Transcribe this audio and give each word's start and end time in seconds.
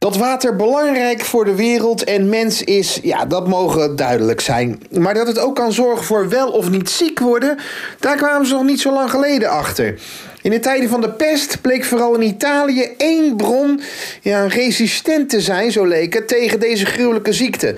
Dat 0.00 0.16
water 0.16 0.56
belangrijk 0.56 1.24
voor 1.24 1.44
de 1.44 1.54
wereld 1.54 2.04
en 2.04 2.28
mens 2.28 2.62
is, 2.62 2.98
ja, 3.02 3.24
dat 3.24 3.48
mogen 3.48 3.96
duidelijk 3.96 4.40
zijn. 4.40 4.82
Maar 4.90 5.14
dat 5.14 5.26
het 5.26 5.38
ook 5.38 5.54
kan 5.54 5.72
zorgen 5.72 6.04
voor 6.04 6.28
wel 6.28 6.50
of 6.50 6.70
niet 6.70 6.90
ziek 6.90 7.18
worden, 7.18 7.58
daar 7.98 8.16
kwamen 8.16 8.46
ze 8.46 8.54
nog 8.54 8.64
niet 8.64 8.80
zo 8.80 8.92
lang 8.92 9.10
geleden 9.10 9.50
achter. 9.50 10.00
In 10.42 10.50
de 10.50 10.60
tijden 10.60 10.88
van 10.88 11.00
de 11.00 11.10
pest 11.10 11.60
bleek 11.60 11.84
vooral 11.84 12.14
in 12.14 12.22
Italië 12.22 12.82
één 12.96 13.36
bron 13.36 13.80
ja, 14.20 14.46
resistent 14.46 15.30
te 15.30 15.40
zijn, 15.40 15.72
zo 15.72 15.84
leek 15.84 16.14
het, 16.14 16.28
tegen 16.28 16.60
deze 16.60 16.86
gruwelijke 16.86 17.32
ziekte. 17.32 17.74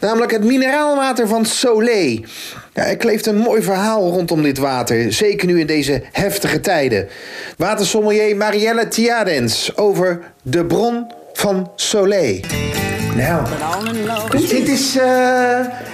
Namelijk 0.00 0.32
het 0.32 0.44
mineraalwater 0.44 1.28
van 1.28 1.46
Soleil. 1.46 2.20
Ja, 2.74 2.86
er 2.86 2.96
kleeft 2.96 3.26
een 3.26 3.36
mooi 3.36 3.62
verhaal 3.62 4.10
rondom 4.10 4.42
dit 4.42 4.58
water, 4.58 5.12
zeker 5.12 5.46
nu 5.46 5.60
in 5.60 5.66
deze 5.66 6.02
heftige 6.12 6.60
tijden. 6.60 7.08
Watersommelier 7.56 8.36
Marielle 8.36 8.88
Tiadens 8.88 9.76
over 9.76 10.20
de 10.42 10.64
bron 10.64 11.20
van 11.32 11.70
Soleil. 11.76 12.40
Nou, 13.16 13.42
dit 14.30 14.68
is 14.68 14.96
eh, 14.96 15.06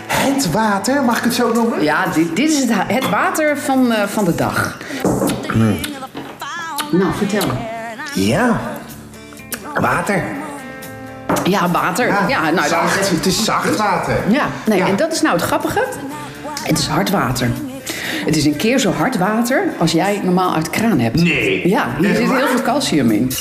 het 0.07 0.51
water, 0.51 1.03
mag 1.03 1.19
ik 1.19 1.25
het 1.25 1.35
zo 1.35 1.53
noemen? 1.53 1.83
Ja, 1.83 2.05
dit, 2.15 2.37
dit 2.37 2.51
is 2.51 2.59
het, 2.61 2.71
het 2.87 3.09
water 3.09 3.59
van, 3.59 3.93
eh, 3.93 4.07
van 4.07 4.25
de 4.25 4.35
dag. 4.35 4.77
Nou, 6.91 7.13
vertel. 7.17 7.49
Ja, 8.15 8.61
water. 9.81 10.23
Ja, 11.45 11.71
water. 11.71 12.07
Ja, 12.29 12.51
nou, 12.51 12.69
zacht. 12.69 12.99
dat- 13.01 13.09
Het 13.09 13.27
is 13.27 13.45
zacht 13.45 13.77
water. 13.77 14.17
Ja, 14.29 14.47
nee, 14.67 14.79
Ja. 14.79 14.87
en 14.87 14.97
dat 14.97 15.13
is 15.13 15.21
nou 15.23 15.35
het 15.35 15.45
grappige. 15.45 15.85
Het 16.63 16.79
is 16.79 16.87
hard 16.87 17.11
water. 17.11 17.51
Het 18.25 18.37
is 18.37 18.45
een 18.45 18.57
keer 18.57 18.79
zo 18.79 18.93
hard 18.93 19.17
water 19.19 19.65
als 19.79 19.93
jij 19.93 20.21
normaal 20.25 20.55
uit 20.55 20.65
de 20.65 20.71
kraan 20.71 20.99
hebt. 21.01 21.23
Nee. 21.23 21.69
Ja, 21.69 21.87
hier 21.99 22.15
zit 22.17 22.31
heel 22.31 22.47
veel 22.47 22.63
calcium 22.63 23.11
in. 23.11 23.33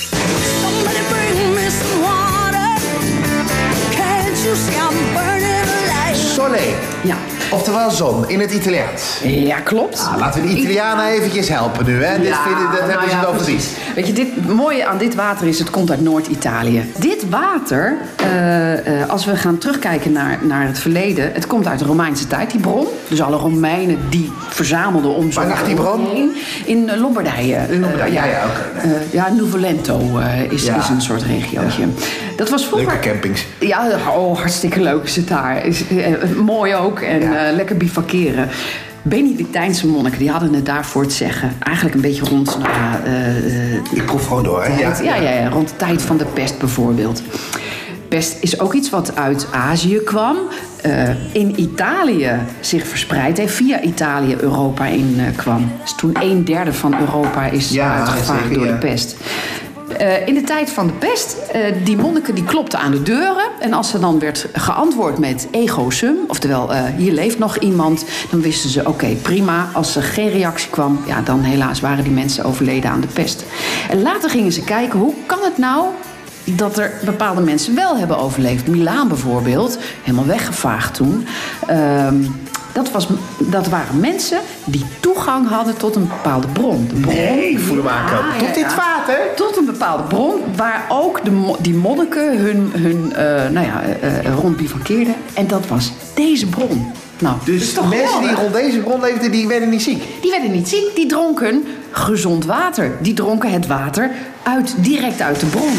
Soleil, 6.37 6.75
Ja, 7.07 7.15
oftewel 7.51 7.91
zon 7.91 8.29
in 8.29 8.39
het 8.39 8.53
Italiaans. 8.53 9.19
ja 9.23 9.59
klopt. 9.59 9.99
Ah, 10.11 10.17
laten 10.19 10.41
we 10.41 10.47
de 10.47 10.53
Italianen 10.55 11.05
eventjes 11.05 11.49
helpen 11.49 11.85
nu, 11.85 12.03
hè? 12.03 12.17
Dit 12.19 12.27
Ja, 12.27 12.43
vinden, 12.43 12.63
dat 12.63 12.79
nou 12.79 12.89
hebben 12.91 13.09
ze 13.09 13.15
ja, 13.15 13.23
precies. 13.23 13.65
verdiend. 13.65 13.95
Weet 13.95 14.07
je, 14.07 14.13
dit 14.13 14.27
het 14.35 14.47
mooie 14.47 14.85
aan 14.85 14.97
dit 14.97 15.15
water 15.15 15.47
is, 15.47 15.59
het 15.59 15.69
komt 15.69 15.89
uit 15.89 16.01
Noord-Italië. 16.01 16.91
Dit 16.97 17.29
water, 17.29 17.97
eh, 18.15 19.01
eh, 19.01 19.09
als 19.09 19.25
we 19.25 19.35
gaan 19.35 19.57
terugkijken 19.57 20.11
naar, 20.11 20.37
naar 20.41 20.65
het 20.67 20.79
verleden, 20.79 21.29
het 21.33 21.47
komt 21.47 21.67
uit 21.67 21.79
de 21.79 21.85
Romeinse 21.85 22.27
tijd, 22.27 22.51
die 22.51 22.59
bron. 22.59 22.85
Dus 23.07 23.21
alle 23.21 23.37
Romeinen 23.37 23.97
die 24.09 24.31
verzamelden 24.49 25.15
om 25.15 25.31
zo 25.31 25.39
Waar 25.39 25.49
lag 25.49 25.63
die 25.63 25.75
bron? 25.75 26.07
heen. 26.13 26.31
In 26.65 26.89
eh, 26.89 26.99
Lombardije. 27.01 27.65
In 27.69 27.79
Lombardije, 27.79 28.13
ja, 28.13 28.25
ja, 28.25 28.43
oké. 28.45 28.89
Ja, 29.11 29.29
Nuvolento 29.29 29.99
is, 30.49 30.65
Ja. 30.65 30.77
is 30.77 30.89
een 30.89 31.01
soort 31.01 31.23
regiootje. 31.23 31.85
Dat 32.35 32.49
was 32.49 32.65
vroeger... 32.65 32.87
Leuke 32.87 33.09
campings. 33.09 33.45
Ja, 33.59 33.87
oh, 34.17 34.37
hartstikke 34.37 34.81
leuk 34.81 35.03
is 35.03 35.15
het 35.15 35.27
daar. 35.27 35.65
Is, 35.65 35.83
mooi 36.35 36.75
ook 36.75 36.96
en 37.01 37.21
Ja. 37.21 37.47
eh, 37.47 37.55
lekker 37.55 37.77
bivakeren. 37.77 38.47
Benedictijnse 39.01 39.87
monniken 39.87 40.19
die 40.19 40.29
hadden 40.31 40.53
het 40.53 40.65
daar 40.65 40.85
voor 40.85 41.01
het 41.01 41.13
zeggen. 41.13 41.51
Eigenlijk 41.59 41.95
een 41.95 42.01
beetje 42.01 42.23
rond 42.25 42.57
nou, 42.59 43.11
Ik 43.93 44.05
proef 44.05 44.27
gewoon 44.27 44.43
door, 44.43 44.63
hè? 44.63 44.79
ja, 44.79 45.15
ja, 45.15 45.31
ja, 45.31 45.49
rond 45.49 45.69
de 45.69 45.75
tijd 45.75 46.01
van 46.01 46.17
de 46.17 46.25
pest 46.25 46.59
bijvoorbeeld. 46.59 47.21
Pest 48.07 48.37
is 48.43 48.59
ook 48.59 48.73
iets 48.73 48.89
wat 48.89 49.15
uit 49.15 49.47
Azië 49.51 49.97
kwam. 50.05 50.37
eh, 50.81 51.09
in 51.31 51.53
Italië 51.61 52.31
zich 52.59 52.87
verspreid 52.87 53.37
heeft. 53.37 53.53
Via 53.53 53.81
Italië 53.81 54.35
Europa 54.39 54.85
in 54.85 55.15
eh, 55.17 55.25
kwam. 55.37 55.71
Dus 55.81 55.95
toen 55.95 56.15
een 56.21 56.45
derde 56.45 56.73
van 56.73 56.99
Europa 56.99 57.45
is 57.45 57.69
Ja, 57.69 57.97
uitgevaagd 57.99 58.53
door 58.53 58.65
de 58.67 58.73
pest. 58.73 59.15
Eh, 59.97 60.27
in 60.27 60.33
de 60.33 60.41
tijd 60.41 60.69
van 60.69 60.87
de 60.87 60.93
pest, 60.93 61.37
eh, 61.51 61.61
die 61.83 61.97
monniken 61.97 62.35
die 62.35 62.43
klopten 62.43 62.79
aan 62.79 62.91
de 62.91 63.03
deuren. 63.03 63.45
En 63.59 63.73
als 63.73 63.93
er 63.93 63.99
dan 63.99 64.19
werd 64.19 64.47
geantwoord 64.53 65.17
met 65.17 65.47
ego 65.51 65.89
sum, 65.89 66.17
oftewel 66.27 66.73
eh, 66.73 66.83
hier 66.97 67.11
leeft 67.11 67.39
nog 67.39 67.57
iemand, 67.57 68.05
dan 68.29 68.41
wisten 68.41 68.69
ze 68.69 68.87
oké, 68.87 69.07
prima. 69.07 69.69
Als 69.73 69.95
er 69.95 70.03
geen 70.03 70.29
reactie 70.29 70.69
kwam, 70.69 70.99
ja, 71.05 71.21
dan 71.21 71.41
helaas 71.41 71.79
waren 71.79 72.03
die 72.03 72.13
mensen 72.13 72.43
overleden 72.43 72.89
aan 72.89 73.01
de 73.01 73.07
pest. 73.07 73.43
En 73.89 74.01
later 74.01 74.29
gingen 74.29 74.51
ze 74.51 74.63
kijken, 74.63 74.99
hoe 74.99 75.13
kan 75.25 75.39
het 75.41 75.57
nou 75.57 75.85
dat 76.43 76.77
er 76.77 76.91
bepaalde 77.05 77.41
mensen 77.41 77.75
wel 77.75 77.97
hebben 77.97 78.17
overleefd? 78.17 78.67
Milaan 78.67 79.07
bijvoorbeeld, 79.07 79.77
helemaal 80.03 80.25
weggevaagd 80.25 80.93
toen. 80.93 81.27
Ehm, 81.67 82.23
dat, 82.77 82.91
was, 82.91 83.07
dat 83.37 83.67
waren 83.67 83.99
mensen 83.99 84.39
die 84.65 84.85
toegang 84.99 85.49
hadden 85.49 85.77
tot 85.77 85.95
een 85.95 86.07
bepaalde 86.07 86.47
bron. 86.47 86.87
De 86.87 86.99
bron 86.99 87.13
Nee, 87.13 87.49
ik 87.49 87.59
voel 87.59 87.77
hem 87.77 87.87
aankomen. 87.87 88.33
Ja, 88.33 88.37
Tot 88.37 88.47
ja, 88.47 88.53
dit 88.53 88.71
ja. 88.71 88.75
water? 88.75 89.19
Tot 89.35 89.57
een 89.57 89.65
bepaalde 89.65 90.03
bron 90.03 90.33
waar 90.55 90.85
ook 90.89 91.25
de, 91.25 91.55
die 91.59 91.73
monniken 91.73 92.37
hun, 92.37 92.71
hun 92.73 93.13
eh, 93.15 93.25
nou 93.49 93.65
ja, 93.65 93.81
eh, 93.81 94.17
eh, 94.17 94.35
rond 94.41 94.57
bivakkeerden. 94.57 95.15
En 95.33 95.47
dat 95.47 95.67
was 95.67 95.91
deze 96.13 96.47
bron. 96.47 96.91
Nou, 97.19 97.35
Dus 97.45 97.73
de 97.73 97.83
mensen 97.89 98.21
die 98.21 98.33
rond 98.35 98.53
deze 98.53 98.79
bron 98.79 99.01
leefden, 99.01 99.31
die 99.31 99.47
werden 99.47 99.69
niet 99.69 99.83
ziek. 99.83 100.03
Die 100.21 100.31
werden 100.31 100.51
niet 100.51 100.67
ziek, 100.67 100.95
die 100.95 101.05
dronken 101.05 101.63
gezond 101.91 102.45
water. 102.45 102.91
Die 102.99 103.13
dronken 103.13 103.51
het 103.51 103.67
water 103.67 104.11
uit, 104.43 104.75
direct 104.77 105.21
uit 105.21 105.39
de 105.39 105.45
bron. 105.45 105.73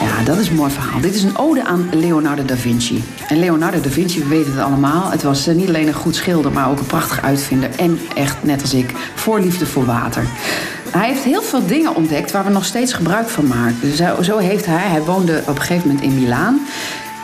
Ja, 0.00 0.24
dat 0.24 0.38
is 0.38 0.48
een 0.48 0.54
mooi 0.54 0.70
verhaal. 0.70 1.00
Dit 1.00 1.14
is 1.14 1.22
een 1.22 1.36
ode 1.36 1.64
aan 1.64 1.88
Leonardo 1.92 2.44
da 2.44 2.56
Vinci. 2.56 3.04
En 3.28 3.38
Leonardo 3.38 3.80
da 3.80 3.88
Vinci, 3.88 4.18
we 4.18 4.28
weten 4.28 4.52
het 4.52 4.60
allemaal. 4.60 5.10
Het 5.10 5.22
was 5.22 5.46
eh, 5.46 5.54
niet 5.54 5.68
alleen 5.68 5.86
een 5.86 5.94
goed 5.94 6.16
schilder, 6.16 6.52
maar 6.52 6.70
ook 6.70 6.78
een 6.78 6.86
prachtig 6.86 7.22
uitvinder. 7.22 7.70
En 7.76 7.98
echt, 8.16 8.36
net 8.42 8.62
als 8.62 8.74
ik, 8.74 8.94
voorliefde 9.14 9.66
voor 9.66 9.84
water. 9.84 10.26
Hij 10.90 11.08
heeft 11.08 11.22
heel 11.22 11.42
veel 11.42 11.66
dingen 11.66 11.94
ontdekt 11.94 12.30
waar 12.30 12.44
we 12.44 12.50
nog 12.50 12.64
steeds 12.64 12.92
gebruik 12.92 13.28
van 13.28 13.46
maken. 13.46 13.96
Zo, 13.96 14.22
zo 14.22 14.38
heeft 14.38 14.66
hij, 14.66 14.88
hij 14.88 15.02
woonde 15.02 15.42
op 15.46 15.56
een 15.56 15.62
gegeven 15.62 15.88
moment 15.88 16.04
in 16.04 16.14
Milaan. 16.14 16.60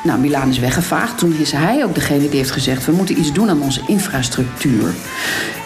Nou, 0.05 0.21
Milaan 0.21 0.49
is 0.49 0.59
weggevaagd. 0.59 1.19
Toen 1.19 1.37
is 1.39 1.53
hij 1.53 1.85
ook 1.85 1.95
degene 1.95 2.29
die 2.29 2.39
heeft 2.39 2.51
gezegd... 2.51 2.87
we 2.87 2.93
moeten 2.93 3.19
iets 3.19 3.33
doen 3.33 3.51
aan 3.51 3.63
onze 3.63 3.81
infrastructuur. 3.87 4.95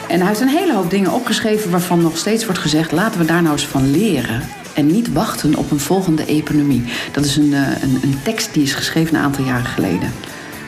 En 0.09 0.19
hij 0.19 0.29
heeft 0.29 0.41
een 0.41 0.49
hele 0.49 0.75
hoop 0.75 0.91
dingen 0.91 1.13
opgeschreven... 1.13 1.71
waarvan 1.71 2.03
nog 2.03 2.17
steeds 2.17 2.45
wordt 2.45 2.61
gezegd... 2.61 2.93
laten 2.93 3.21
we 3.21 3.27
daar 3.27 3.43
nou 3.43 3.55
eens 3.55 3.67
van 3.67 3.91
leren. 3.91 4.43
En 4.75 4.87
niet 4.87 5.12
wachten 5.12 5.57
op 5.57 5.71
een 5.71 5.81
volgende 5.81 6.25
economie. 6.25 6.85
Dat 7.12 7.25
is 7.25 7.37
een, 7.37 7.53
eh, 7.53 7.83
een, 7.83 7.99
een 8.03 8.19
tekst 8.23 8.55
die 8.55 8.62
is 8.62 8.75
geschreven 8.75 9.15
een 9.15 9.23
aantal 9.23 9.45
jaren 9.45 9.67
geleden. 9.67 10.12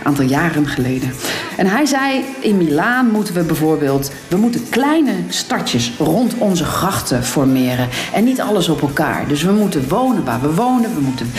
Een 0.00 0.06
aantal 0.06 0.24
jaren 0.24 0.66
geleden. 0.66 1.12
En 1.56 1.66
hij 1.66 1.86
zei, 1.86 2.24
in 2.40 2.56
Milaan 2.56 3.10
moeten 3.10 3.34
we 3.34 3.42
bijvoorbeeld... 3.42 4.12
we 4.28 4.36
moeten 4.36 4.68
kleine 4.68 5.12
stadjes 5.28 5.92
rond 5.98 6.34
onze 6.38 6.64
grachten 6.64 7.24
formeren. 7.24 7.88
En 8.12 8.24
niet 8.24 8.40
alles 8.40 8.68
op 8.68 8.82
elkaar. 8.82 9.28
Dus 9.28 9.42
we 9.42 9.52
moeten 9.52 9.88
wonen 9.88 10.24
waar 10.24 10.40
we 10.40 10.54
wonen. 10.54 10.94
We 10.94 11.00
moeten 11.00 11.30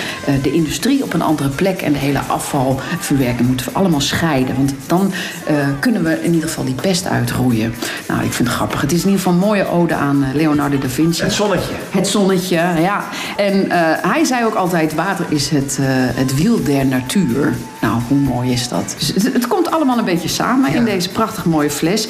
de 0.41 0.51
industrie 0.51 1.03
op 1.03 1.13
een 1.13 1.21
andere 1.21 1.49
plek... 1.49 1.81
en 1.81 1.91
de 1.91 1.97
hele 1.99 2.19
afvalverwerking 2.19 3.47
moeten 3.47 3.65
we 3.65 3.71
allemaal 3.71 4.01
scheiden. 4.01 4.55
Want 4.55 4.73
dan 4.88 5.13
eh, 5.45 5.55
kunnen 5.79 6.03
we 6.03 6.23
in 6.23 6.33
ieder 6.33 6.49
geval 6.49 6.65
die 6.65 6.73
pest 6.73 7.07
uitroeien. 7.07 7.73
Nou, 8.07 8.23
ik 8.23 8.33
vind 8.33 8.47
het 8.47 8.57
grappig. 8.57 8.81
Het 8.81 8.91
is 8.91 9.03
in 9.03 9.09
ieder 9.09 9.21
geval 9.21 9.33
een 9.33 9.47
mooie 9.47 9.67
ode 9.69 9.95
aan 9.95 10.23
eh, 10.23 10.33
Leonardo 10.33 10.77
da 10.77 10.87
Vinci. 10.87 11.23
Het 11.23 11.33
zonnetje. 11.33 11.73
Het 11.89 12.07
zonnetje, 12.07 12.55
ja. 12.79 13.03
En 13.37 13.71
eh, 13.71 13.79
hij 14.11 14.23
zei 14.23 14.45
ook 14.45 14.55
altijd: 14.55 14.95
water 14.95 15.25
is 15.29 15.49
het, 15.49 15.77
eh, 15.79 15.85
het 15.89 16.35
wiel 16.35 16.63
der 16.63 16.85
natuur. 16.85 17.53
Nou, 17.81 18.01
hoe 18.07 18.17
mooi 18.17 18.51
is 18.51 18.67
dat? 18.67 18.95
Dus 18.97 19.07
het, 19.07 19.33
het 19.33 19.47
komt 19.47 19.71
allemaal 19.71 19.97
een 19.97 20.05
beetje 20.05 20.27
samen 20.27 20.73
in 20.73 20.85
deze 20.85 21.09
prachtig 21.09 21.45
mooie 21.45 21.69
fles. 21.69 22.07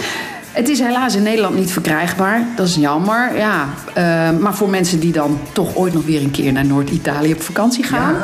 Het 0.58 0.70
is 0.70 0.80
helaas 0.80 1.16
in 1.16 1.24
Nederland 1.24 1.56
niet 1.56 1.72
verkrijgbaar. 1.72 2.42
Dat 2.56 2.68
is 2.68 2.76
jammer, 2.76 3.38
ja. 3.38 3.70
Eh, 3.94 4.04
maar 4.40 4.56
voor 4.56 4.70
mensen 4.70 5.00
die 5.00 5.12
dan 5.12 5.40
toch 5.52 5.76
ooit 5.76 5.94
nog 5.94 6.06
weer 6.06 6.22
een 6.22 6.32
keer 6.32 6.52
naar 6.52 6.66
Noord-Italië 6.66 7.34
op 7.34 7.42
vakantie 7.42 7.84
gaan... 7.84 8.16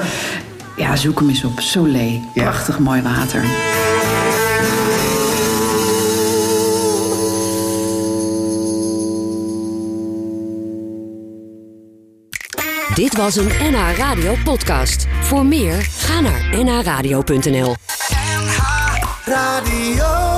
Ja. 0.78 0.96
zoek 0.96 1.20
hem 1.20 1.30
eens 1.30 1.44
op. 1.44 1.60
Soleil. 1.60 2.22
Ja. 2.34 2.42
Prachtig 2.44 2.80
mooi 2.80 3.02
water. 3.02 3.44
Dit 12.94 13.16
was 13.16 13.36
een 13.36 13.52
NH 13.72 13.98
Radio 13.98 14.36
podcast. 14.44 15.08
Voor 15.22 15.46
meer, 15.46 15.88
ga 15.98 16.20
naar 16.20 16.64
nhradio.nl. 16.64 17.76
Radio. 19.26 20.33